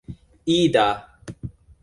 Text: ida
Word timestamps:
ida 0.55 0.87